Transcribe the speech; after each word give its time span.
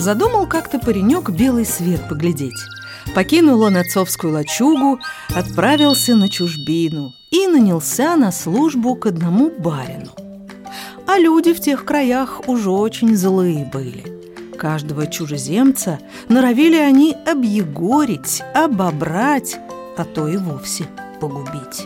Задумал 0.00 0.46
как-то 0.46 0.78
паренек 0.78 1.30
белый 1.30 1.64
свет 1.64 2.08
поглядеть 2.08 2.58
Покинул 3.14 3.62
он 3.62 3.76
отцовскую 3.76 4.32
лачугу, 4.32 4.98
отправился 5.34 6.16
на 6.16 6.28
чужбину 6.28 7.12
и 7.30 7.46
нанялся 7.46 8.16
на 8.16 8.32
службу 8.32 8.94
к 8.94 9.06
одному 9.06 9.50
барину 9.50 10.10
а 11.10 11.18
люди 11.18 11.52
в 11.52 11.60
тех 11.60 11.84
краях 11.84 12.42
уже 12.46 12.70
очень 12.70 13.16
злые 13.16 13.64
были. 13.64 14.04
Каждого 14.56 15.08
чужеземца 15.08 15.98
норовили 16.28 16.76
они 16.76 17.16
объегорить, 17.26 18.42
обобрать, 18.54 19.58
а 19.96 20.04
то 20.04 20.28
и 20.28 20.36
вовсе 20.36 20.84
погубить. 21.20 21.84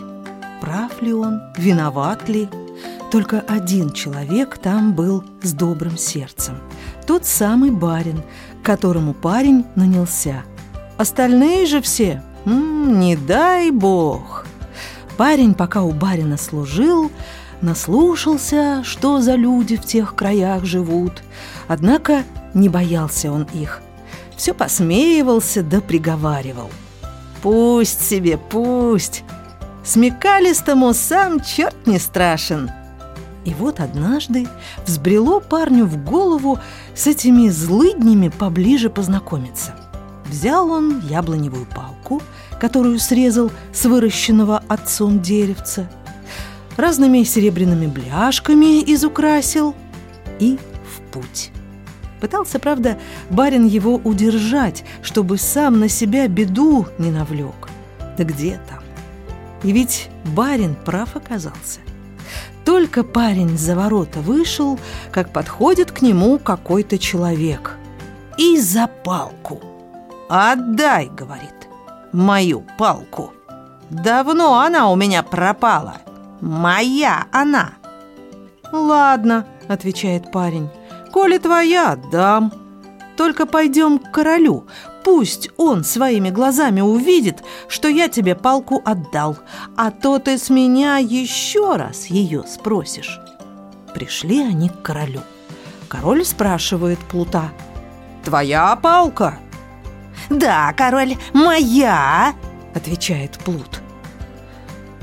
Прав 0.61 1.01
ли 1.01 1.11
он, 1.11 1.41
виноват 1.57 2.29
ли? 2.29 2.47
Только 3.11 3.39
один 3.39 3.91
человек 3.93 4.59
там 4.59 4.93
был 4.93 5.23
с 5.41 5.53
добрым 5.53 5.97
сердцем. 5.97 6.59
Тот 7.05 7.25
самый 7.25 7.71
барин, 7.71 8.23
которому 8.63 9.13
парень 9.13 9.65
нанялся. 9.75 10.43
Остальные 10.97 11.65
же 11.65 11.81
все, 11.81 12.23
м 12.45 12.53
-м, 12.53 12.97
не 12.97 13.15
дай 13.15 13.71
бог. 13.71 14.45
Парень, 15.17 15.53
пока 15.53 15.81
у 15.83 15.91
барина 15.91 16.37
служил, 16.37 17.11
наслушался, 17.61 18.83
что 18.83 19.21
за 19.21 19.35
люди 19.35 19.77
в 19.77 19.85
тех 19.85 20.15
краях 20.15 20.65
живут. 20.65 21.23
Однако 21.67 22.23
не 22.53 22.69
боялся 22.69 23.31
он 23.31 23.47
их. 23.53 23.81
Все 24.35 24.53
посмеивался 24.53 25.63
да 25.63 25.81
приговаривал. 25.81 26.69
«Пусть 27.41 28.01
себе, 28.01 28.37
пусть! 28.37 29.23
Смекалистому 29.83 30.93
сам 30.93 31.39
черт 31.39 31.75
не 31.85 31.99
страшен!» 31.99 32.71
И 33.45 33.53
вот 33.53 33.79
однажды 33.79 34.47
взбрело 34.85 35.39
парню 35.39 35.85
в 35.85 36.03
голову 36.03 36.59
с 36.93 37.07
этими 37.07 37.47
злыднями 37.49 38.29
поближе 38.29 38.89
познакомиться. 38.89 39.75
Взял 40.25 40.69
он 40.71 41.01
яблоневую 41.01 41.67
палку, 41.67 42.21
которую 42.59 42.99
срезал 42.99 43.51
с 43.71 43.85
выращенного 43.85 44.63
отцом 44.67 45.21
деревца– 45.21 45.89
разными 46.77 47.23
серебряными 47.23 47.87
бляшками 47.87 48.83
изукрасил 48.93 49.75
и 50.39 50.57
в 50.57 51.01
путь. 51.11 51.51
Пытался, 52.21 52.59
правда, 52.59 52.97
барин 53.29 53.65
его 53.65 53.95
удержать, 53.95 54.83
чтобы 55.01 55.37
сам 55.37 55.79
на 55.79 55.89
себя 55.89 56.27
беду 56.27 56.87
не 56.97 57.11
навлек. 57.11 57.69
Да 58.17 58.23
где 58.23 58.59
там? 58.69 58.83
И 59.63 59.71
ведь 59.71 60.09
барин 60.35 60.75
прав 60.75 61.15
оказался. 61.15 61.79
Только 62.65 63.03
парень 63.03 63.57
за 63.57 63.75
ворота 63.75 64.19
вышел, 64.21 64.79
как 65.11 65.31
подходит 65.31 65.91
к 65.91 66.01
нему 66.01 66.39
какой-то 66.39 66.97
человек. 66.97 67.77
И 68.37 68.59
за 68.59 68.87
палку. 68.87 69.61
«Отдай»,— 70.27 71.09
говорит,— 71.15 71.69
«мою 72.11 72.65
палку. 72.77 73.33
Давно 73.89 74.59
она 74.59 74.89
у 74.89 74.95
меня 74.95 75.21
пропала». 75.21 75.97
Моя 76.41 77.27
она!» 77.31 77.73
«Ладно»,— 78.71 79.45
отвечает 79.67 80.31
парень,— 80.31 80.69
«коли 81.11 81.37
твоя, 81.37 81.93
отдам. 81.93 82.51
Только 83.15 83.45
пойдем 83.45 83.99
к 83.99 84.11
королю, 84.11 84.67
пусть 85.03 85.49
он 85.57 85.83
своими 85.83 86.29
глазами 86.29 86.81
увидит, 86.81 87.41
что 87.67 87.87
я 87.87 88.07
тебе 88.07 88.35
палку 88.35 88.81
отдал, 88.85 89.37
а 89.75 89.91
то 89.91 90.19
ты 90.19 90.37
с 90.37 90.49
меня 90.49 90.97
еще 90.97 91.75
раз 91.75 92.07
ее 92.07 92.43
спросишь». 92.47 93.19
Пришли 93.93 94.41
они 94.41 94.69
к 94.69 94.81
королю. 94.81 95.21
Король 95.87 96.25
спрашивает 96.25 96.99
Плута. 96.99 97.51
«Твоя 98.23 98.75
палка?» 98.75 99.39
«Да, 100.29 100.73
король, 100.73 101.15
моя!»— 101.33 102.33
отвечает 102.73 103.37
Плут. 103.37 103.81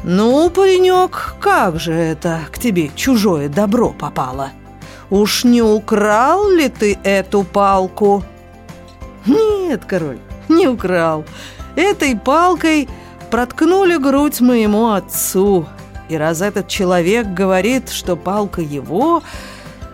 «Ну, 0.04 0.50
паренек, 0.50 1.36
как 1.40 1.78
же 1.78 1.92
это 1.92 2.40
к 2.50 2.58
тебе 2.58 2.90
чужое 2.94 3.48
добро 3.48 3.90
попало? 3.90 4.50
Уж 5.10 5.44
не 5.44 5.62
украл 5.62 6.50
ли 6.50 6.68
ты 6.68 6.98
эту 7.04 7.44
палку?» 7.44 8.24
«Нет, 9.26 9.84
король, 9.84 10.18
не 10.48 10.66
украл. 10.66 11.24
Этой 11.76 12.16
палкой 12.16 12.88
проткнули 13.30 13.96
грудь 13.96 14.40
моему 14.40 14.90
отцу. 14.90 15.66
И 16.08 16.16
раз 16.16 16.40
этот 16.42 16.68
человек 16.68 17.28
говорит, 17.28 17.88
что 17.88 18.16
палка 18.16 18.60
его, 18.60 19.22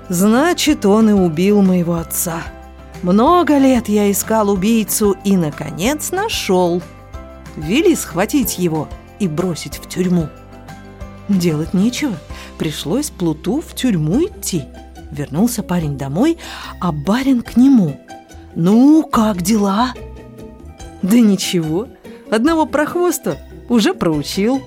значит, 0.09 0.85
он 0.85 1.11
и 1.11 1.13
убил 1.13 1.63
моего 1.63 1.95
отца. 1.95 2.43
Много 3.03 3.59
лет 3.59 3.89
я 3.89 4.11
искал 4.11 4.51
убийцу 4.51 5.17
и, 5.23 5.37
наконец, 5.37 6.11
нашел. 6.11 6.83
Вели 7.57 7.95
схватить 7.95 8.59
его» 8.59 8.89
и 9.19 9.29
бросить 9.29 9.79
в 9.79 9.89
тюрьму. 9.89 10.29
Делать 11.29 11.75
нечего, 11.75 12.15
пришлось 12.57 13.11
Плуту 13.11 13.61
в 13.61 13.75
тюрьму 13.75 14.25
идти. 14.25 14.65
Вернулся 15.11 15.63
парень 15.63 15.99
домой, 15.99 16.39
а 16.81 16.93
барин 16.93 17.43
к 17.43 17.57
нему. 17.57 18.01
«Ну, 18.55 19.05
как 19.05 19.43
дела?» 19.43 19.93
«Да 21.03 21.19
ничего, 21.19 21.89
одного 22.31 22.67
прохвоста 22.67 23.39
уже 23.69 23.95
проучил». 23.95 24.63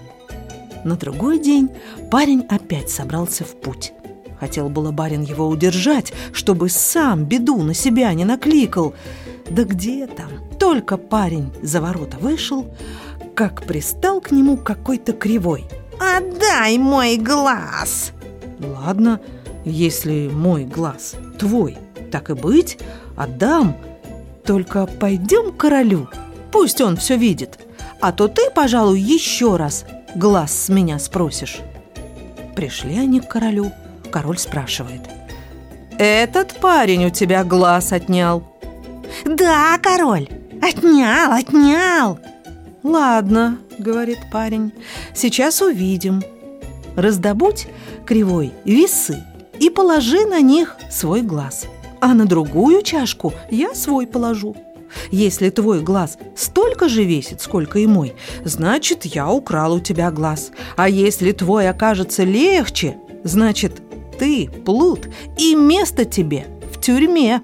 На 0.84 0.96
другой 0.96 1.40
день 1.40 1.69
парень 2.09 2.46
опять 2.50 2.90
собрался 2.90 3.44
в 3.44 3.56
путь. 3.56 3.94
Хотел 4.40 4.69
было 4.69 4.92
барин 4.92 5.22
его 5.22 5.47
удержать, 5.47 6.14
чтобы 6.34 6.69
сам 6.69 7.25
беду 7.25 7.62
на 7.62 7.75
себя 7.75 8.12
не 8.14 8.25
накликал. 8.25 8.96
Да 9.50 9.64
где 9.64 10.08
там? 10.08 10.30
Только 10.58 10.97
парень 10.97 11.53
за 11.62 11.80
ворота 11.80 12.18
вышел, 12.18 12.66
как 13.36 13.63
пристал 13.63 14.19
к 14.19 14.31
нему 14.31 14.58
какой-то 14.58 15.13
кривой. 15.13 15.66
«Отдай 16.00 16.80
мой 16.80 17.18
глаз!» 17.18 18.12
«Ладно, 18.59 19.22
если 19.63 20.28
мой 20.28 20.66
глаз 20.66 21.16
твой, 21.38 21.78
так 22.12 22.31
и 22.31 22.34
быть, 22.34 22.80
отдам. 23.16 23.78
Только 24.46 24.88
пойдем 24.88 25.52
к 25.52 25.57
королю, 25.57 26.09
пусть 26.52 26.81
он 26.81 26.97
все 26.97 27.16
видит, 27.16 27.59
а 28.00 28.12
то 28.12 28.28
ты, 28.28 28.50
пожалуй, 28.53 29.00
еще 29.00 29.56
раз 29.56 29.85
глаз 30.16 30.52
с 30.52 30.69
меня 30.69 31.00
спросишь». 31.00 31.59
Пришли 32.56 32.97
они 32.97 33.19
к 33.19 33.28
королю. 33.28 33.72
Король 34.12 34.38
спрашивает. 34.38 35.01
«Этот 35.97 36.56
парень 36.59 37.06
у 37.06 37.09
тебя 37.09 37.44
глаз 37.44 37.94
отнял?» 37.94 38.44
«Да, 39.25 39.78
король, 39.81 40.28
отнял, 40.62 41.31
отнял!» 41.31 42.19
«Ладно»,— 42.84 43.59
говорит 43.78 44.19
парень,— 44.31 44.74
«сейчас 45.13 45.62
увидим. 45.62 46.24
Раздобудь 46.96 47.68
кривой 48.06 48.51
весы 48.66 49.24
и 49.59 49.69
положи 49.69 50.25
на 50.25 50.41
них 50.41 50.75
свой 50.90 51.22
глаз, 51.22 51.68
а 52.01 52.13
на 52.13 52.25
другую 52.25 52.81
чашку 52.81 53.34
я 53.50 53.73
свой 53.73 54.07
положу. 54.07 54.56
Если 55.09 55.50
твой 55.50 55.81
глаз 55.81 56.18
столько 56.36 56.89
же 56.89 57.03
весит, 57.03 57.42
сколько 57.42 57.80
и 57.80 57.88
мой, 57.88 58.13
значит, 58.44 59.06
я 59.06 59.30
украл 59.30 59.75
у 59.75 59.80
тебя 59.80 60.12
глаз. 60.12 60.51
А 60.75 60.89
если 60.89 61.31
твой 61.31 61.69
окажется 61.69 62.24
легче, 62.24 62.98
значит, 63.24 63.81
ты 64.19 64.50
плут, 64.65 65.07
и 65.38 65.56
место 65.56 66.03
тебе 66.03 66.48
в 66.74 66.81
тюрьме». 66.81 67.42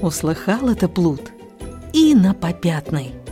Услыхал 0.00 0.70
это 0.70 0.88
плут 0.88 1.32
и 1.92 2.14
на 2.14 2.32
попятной– 2.32 3.12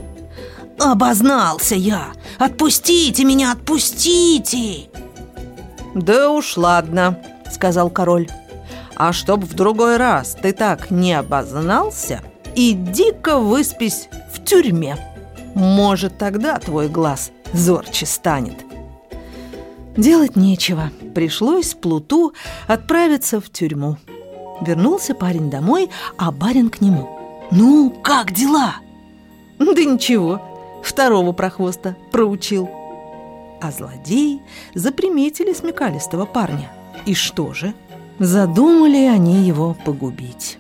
«Обознался 0.79 1.77
я! 1.77 2.09
Отпустите 2.39 3.25
меня, 3.25 3.53
отпустите!» 3.53 4.91
«Да 5.95 6.31
уж 6.31 6.57
ладно»,— 6.57 7.19
сказал 7.53 7.91
король. 7.91 8.29
«А 8.97 9.13
чтоб 9.13 9.45
в 9.45 9.55
другой 9.55 9.97
раз 9.97 10.37
ты 10.41 10.53
так 10.53 10.91
не 10.91 11.13
обознался, 11.13 12.21
иди-ка 12.55 13.39
выспись 13.39 14.09
в 14.33 14.45
тюрьме. 14.45 14.97
Может, 15.55 16.19
тогда 16.19 16.59
твой 16.59 16.89
глаз 16.89 17.31
зорче 17.53 18.07
станет». 18.07 18.65
Делать 19.97 20.35
нечего. 20.35 20.91
Пришлось 21.15 21.75
Плуту 21.75 22.35
отправиться 22.67 23.41
в 23.41 23.49
тюрьму. 23.51 23.97
Вернулся 24.61 25.15
парень 25.15 25.51
домой, 25.51 25.91
а 26.17 26.33
барин 26.33 26.69
к 26.69 26.81
нему. 26.81 27.09
Ну, 27.51 27.91
как 28.03 28.33
дела? 28.33 28.77
Да 29.59 29.85
ничего, 29.85 30.43
второго 30.83 31.33
прохвоста 31.33 31.97
проучил. 32.11 32.69
А 33.61 33.71
злодеи 33.71 34.43
заприметили 34.75 35.53
смекалистого 35.53 36.27
парня. 36.27 36.73
И 37.07 37.15
что 37.15 37.55
же? 37.55 37.73
Задумали 38.19 39.07
они 39.07 39.43
его 39.43 39.77
погубить. 39.85 40.59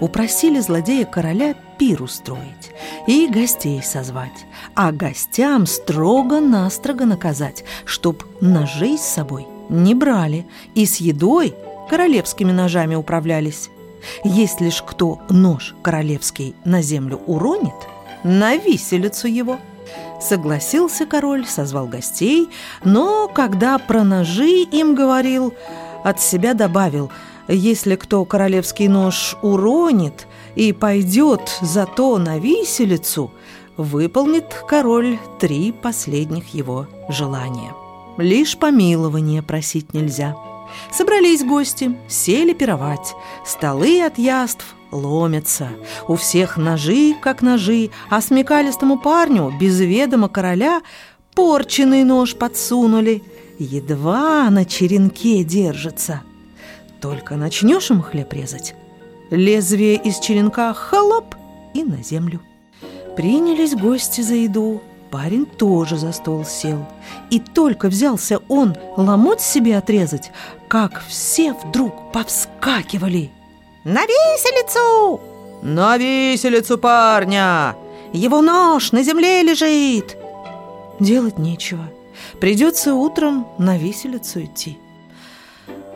Упросили 0.00 0.58
злодея 0.60 1.04
короля 1.04 1.54
пир 1.78 2.02
устроить 2.02 2.72
и 3.06 3.28
гостей 3.28 3.82
созвать, 3.82 4.46
а 4.74 4.90
гостям 4.92 5.66
строго-настрого 5.66 7.04
наказать, 7.04 7.64
чтоб 7.84 8.24
ножей 8.40 8.98
с 8.98 9.02
собой 9.02 9.46
не 9.68 9.94
брали 9.94 10.46
и 10.74 10.86
с 10.86 10.96
едой 10.96 11.54
королевскими 11.88 12.52
ножами 12.52 12.94
управлялись. 12.94 13.70
Если 14.24 14.70
ж 14.70 14.82
кто 14.86 15.20
нож 15.28 15.74
королевский 15.82 16.54
на 16.64 16.82
землю 16.82 17.20
уронит, 17.26 17.74
на 18.24 18.56
виселицу 18.56 19.28
его. 19.28 19.58
Согласился 20.20 21.06
король, 21.06 21.46
созвал 21.46 21.86
гостей, 21.86 22.48
но 22.84 23.28
когда 23.28 23.78
про 23.78 24.02
ножи 24.02 24.62
им 24.62 24.94
говорил, 24.94 25.54
от 26.04 26.20
себя 26.20 26.54
добавил, 26.54 27.10
если 27.48 27.96
кто 27.96 28.24
королевский 28.24 28.88
нож 28.88 29.36
уронит 29.42 30.26
и 30.54 30.72
пойдет 30.72 31.58
зато 31.62 32.18
на 32.18 32.38
виселицу, 32.38 33.30
выполнит 33.76 34.64
король 34.68 35.18
три 35.38 35.72
последних 35.72 36.54
его 36.54 36.86
желания. 37.08 37.72
Лишь 38.18 38.58
помилование 38.58 39.42
просить 39.42 39.94
нельзя– 39.94 40.34
Собрались 40.92 41.44
гости, 41.44 41.96
сели 42.08 42.52
пировать. 42.52 43.14
Столы 43.44 44.02
от 44.02 44.18
яств 44.18 44.74
ломятся. 44.90 45.70
У 46.06 46.16
всех 46.16 46.56
ножи, 46.56 47.14
как 47.20 47.42
ножи, 47.42 47.90
а 48.10 48.20
смекалистому 48.20 48.98
парню, 48.98 49.52
без 49.60 49.80
ведома 49.80 50.28
короля, 50.28 50.80
порченый 51.34 52.04
нож 52.04 52.34
подсунули. 52.34 53.22
Едва 53.58 54.48
на 54.50 54.64
черенке 54.64 55.42
держится. 55.42 56.22
Только 57.00 57.34
начнешь 57.34 57.90
им 57.90 58.02
хлеб 58.02 58.32
резать, 58.32 58.74
лезвие 59.30 59.96
из 59.96 60.18
черенка 60.20 60.72
холоп 60.74 61.34
и 61.74 61.82
на 61.82 62.02
землю. 62.02 62.40
Принялись 63.16 63.74
гости 63.74 64.20
за 64.20 64.34
еду. 64.34 64.80
Парень 65.10 65.46
тоже 65.46 65.96
за 65.96 66.12
стол 66.12 66.44
сел. 66.44 66.86
И 67.30 67.40
только 67.40 67.88
взялся 67.88 68.40
он 68.48 68.76
ломоть 68.96 69.40
себе 69.40 69.76
отрезать, 69.78 70.30
как 70.68 71.02
все 71.08 71.54
вдруг 71.54 72.12
повскакивали. 72.12 73.30
«На 73.84 74.02
виселицу!» 74.04 75.20
«На 75.62 75.96
виселицу 75.96 76.78
парня! 76.78 77.74
Его 78.12 78.42
нож 78.42 78.92
на 78.92 79.02
земле 79.02 79.42
лежит!» 79.42 80.16
Делать 81.00 81.38
нечего. 81.38 81.84
Придется 82.40 82.94
утром 82.94 83.46
на 83.58 83.76
виселицу 83.76 84.44
идти. 84.44 84.78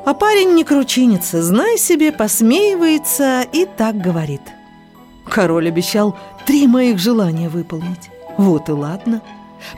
А 0.04 0.14
парень 0.14 0.54
не 0.54 0.64
кручинится, 0.64 1.42
знай 1.42 1.78
себе, 1.78 2.10
посмеивается 2.10 3.42
и 3.52 3.64
так 3.64 3.96
говорит. 3.96 4.42
Король 5.28 5.68
обещал 5.68 6.16
три 6.44 6.66
моих 6.66 6.98
желания 6.98 7.48
выполнить. 7.48 8.10
Вот 8.36 8.68
и 8.68 8.72
ладно. 8.72 9.22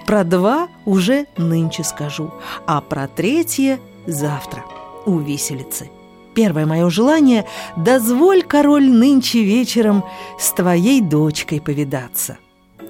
Про 0.06 0.25
два 0.25 0.69
уже 0.87 1.26
нынче 1.37 1.84
скажу, 1.84 2.32
а 2.66 2.81
про 2.81 3.06
третье 3.06 3.78
завтра 4.06 4.64
у 5.05 5.19
виселицы. 5.19 5.90
Первое 6.34 6.64
мое 6.64 6.88
желание– 6.88 7.44
дозволь, 7.76 8.43
король, 8.43 8.90
нынче 8.90 9.43
вечером 9.43 10.02
с 10.38 10.52
твоей 10.52 11.02
дочкой 11.02 11.61
повидаться. 11.61 12.38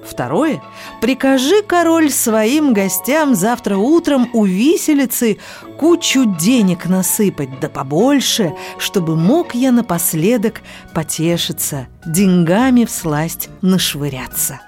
Второе– 0.07 0.61
прикажи, 1.01 1.61
король, 1.63 2.11
своим 2.11 2.73
гостям 2.73 3.35
завтра 3.35 3.77
утром 3.77 4.29
у 4.33 4.45
виселицы 4.45 5.39
кучу 5.79 6.25
денег 6.25 6.85
насыпать, 6.85 7.59
да 7.59 7.69
побольше, 7.69 8.53
чтобы 8.77 9.15
мог 9.15 9.55
я 9.55 9.71
напоследок 9.71 10.61
потешиться, 10.93 11.87
деньгами 12.05 12.85
в 12.85 12.91
сласть 12.91 13.49
нашвыряться. 13.61 14.61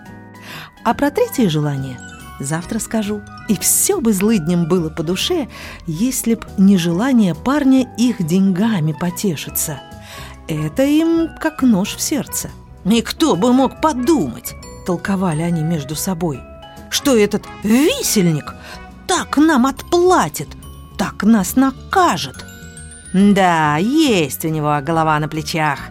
А 0.84 0.94
про 0.94 1.12
третье 1.12 1.50
желание 1.50 2.00
завтра 2.40 2.80
скажу. 2.80 3.22
И 3.48 3.56
все 3.58 4.00
бы 4.00 4.14
злыдням 4.14 4.68
было 4.68 4.90
по 4.90 5.04
душе, 5.04 5.48
если 5.86 6.36
б 6.36 6.46
не 6.58 6.78
желание 6.78 7.36
парня 7.36 7.88
их 7.98 8.26
деньгами 8.26 8.94
потешиться. 8.94 9.82
Это 10.48 10.84
им 10.84 11.30
как 11.40 11.62
нож 11.62 11.96
в 11.96 12.02
сердце. 12.02 12.50
И 12.86 13.02
кто 13.02 13.36
бы 13.36 13.52
мог 13.52 13.82
подумать, 13.82 14.54
толковали 14.88 15.44
они 15.44 15.62
между 15.62 15.96
собой, 15.96 16.42
что 16.90 17.16
этот 17.16 17.44
висельник 17.64 18.56
так 19.08 19.38
нам 19.38 19.68
отплатит, 19.68 20.48
так 20.98 21.24
нас 21.24 21.56
накажет. 21.56 22.44
Да, 23.14 23.78
есть 23.78 24.44
у 24.46 24.50
него 24.50 24.80
голова 24.82 25.20
на 25.20 25.28
плечах– 25.28 25.80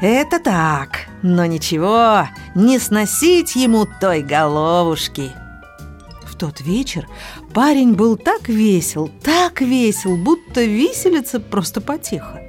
это 0.00 0.38
так, 0.38 1.06
но 1.22 1.46
ничего, 1.46 2.28
не 2.54 2.78
сносить 2.78 3.56
ему 3.56 3.86
той 4.00 4.22
головушки. 4.22 5.32
В 6.26 6.34
тот 6.36 6.60
вечер 6.60 7.08
парень 7.54 7.94
был 7.94 8.18
так 8.18 8.48
весел, 8.48 9.10
так 9.22 9.62
весел, 9.62 10.18
будто 10.18 10.62
виселица 10.62 11.40
просто 11.40 11.80
потеха. 11.80 12.42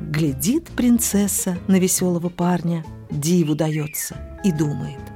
Глядит 0.00 0.68
принцесса 0.68 1.58
на 1.68 1.78
веселого 1.78 2.30
парня, 2.30 2.86
диву 3.10 3.54
дается 3.54 4.16
и 4.42 4.50
думает. 4.50 5.11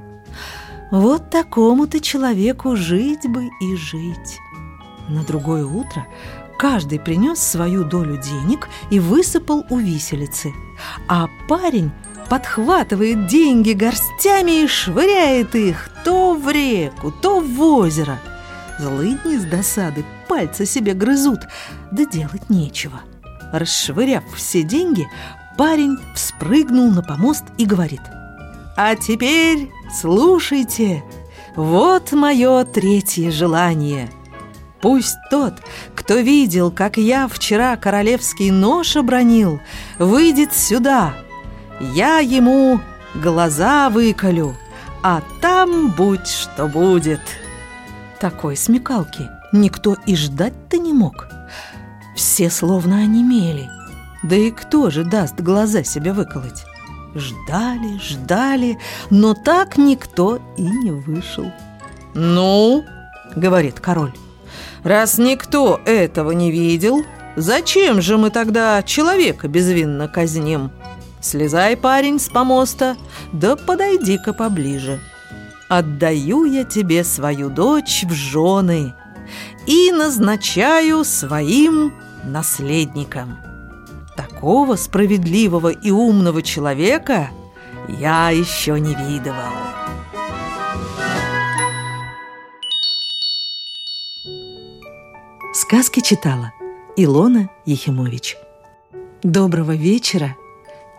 Вот 0.91 1.29
такому-то 1.29 1.99
человеку 1.99 2.75
жить 2.75 3.27
бы 3.27 3.49
и 3.61 3.75
жить. 3.75 4.39
На 5.09 5.23
другое 5.23 5.65
утро 5.65 6.05
Каждый 6.57 6.99
принес 6.99 7.39
свою 7.39 7.83
долю 7.83 8.17
денег 8.17 8.67
и 8.89 8.99
высыпал 8.99 9.63
у 9.69 9.77
виселицы. 9.77 10.53
А 11.07 11.27
парень 11.47 11.91
подхватывает 12.29 13.27
деньги 13.27 13.73
горстями 13.73 14.63
и 14.63 14.67
швыряет 14.67 15.55
их 15.55 15.89
то 16.03 16.33
в 16.33 16.49
реку, 16.49 17.11
то 17.11 17.39
в 17.39 17.61
озеро. 17.61 18.19
Злыдни 18.79 19.37
с 19.37 19.45
досады 19.45 20.03
пальцы 20.27 20.65
себе 20.65 20.93
грызут, 20.93 21.41
да 21.91 22.05
делать 22.05 22.49
нечего. 22.49 23.01
Расшвыряв 23.53 24.23
все 24.35 24.63
деньги, 24.63 25.07
парень 25.57 25.97
вспрыгнул 26.15 26.91
на 26.91 27.03
помост 27.03 27.45
и 27.57 27.65
говорит 27.65 28.01
«А 28.75 28.95
теперь 28.95 29.71
слушайте, 29.93 31.03
вот 31.55 32.11
мое 32.11 32.63
третье 32.65 33.31
желание– 33.31 34.09
Пусть 34.81 35.17
тот, 35.29 35.53
кто 35.95 36.15
видел, 36.15 36.71
как 36.71 36.97
я 36.97 37.27
вчера 37.27 37.75
королевский 37.77 38.51
нож 38.51 38.95
обронил, 38.95 39.59
выйдет 39.97 40.53
сюда. 40.53 41.13
Я 41.79 42.19
ему 42.19 42.79
глаза 43.15 43.89
выколю, 43.89 44.55
а 45.01 45.21
там 45.41 45.91
будь 45.91 46.27
что 46.27 46.67
будет. 46.67 47.21
Такой 48.19 48.55
смекалки 48.55 49.29
никто 49.51 49.95
и 50.05 50.15
ждать-то 50.15 50.77
не 50.77 50.93
мог. 50.93 51.27
Все 52.15 52.49
словно 52.49 52.97
онемели. 52.97 53.69
Да 54.23 54.35
и 54.35 54.51
кто 54.51 54.89
же 54.89 55.03
даст 55.03 55.39
глаза 55.39 55.83
себе 55.83 56.13
выколоть? 56.13 56.65
Ждали, 57.17 57.99
ждали, 57.99 58.77
но 59.09 59.33
так 59.33 59.77
никто 59.77 60.39
и 60.55 60.63
не 60.63 60.91
вышел. 60.91 61.51
«Ну?»— 62.13 62.85
говорит 63.35 63.79
король. 63.79 64.13
Раз 64.83 65.17
никто 65.17 65.81
этого 65.85 66.31
не 66.31 66.51
видел, 66.51 67.03
зачем 67.35 68.01
же 68.01 68.17
мы 68.17 68.29
тогда 68.29 68.81
человека 68.83 69.47
безвинно 69.47 70.07
казним? 70.07 70.71
Слезай, 71.19 71.75
парень, 71.75 72.19
с 72.19 72.29
помоста, 72.29 72.95
да 73.33 73.55
подойди-ка 73.55 74.33
поближе. 74.33 74.99
Отдаю 75.67 76.45
я 76.45 76.63
тебе 76.63 77.03
свою 77.03 77.49
дочь 77.49 78.05
в 78.07 78.13
жены 78.13 78.93
и 79.65 79.91
назначаю 79.91 81.03
своим 81.03 81.93
наследником. 82.23 83.46
Такого 84.37 84.75
справедливого 84.75 85.69
и 85.69 85.89
умного 85.89 86.43
человека 86.43 87.31
я 87.87 88.29
еще 88.29 88.79
не 88.79 88.93
видывал. 88.93 89.51
Сказки 95.55 96.01
читала 96.01 96.53
Илона 96.95 97.49
Ехимович. 97.65 98.37
Доброго 99.23 99.75
вечера 99.75 100.35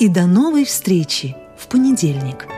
и 0.00 0.08
до 0.08 0.26
новой 0.26 0.64
встречи 0.64 1.36
в 1.56 1.68
понедельник. 1.68 2.57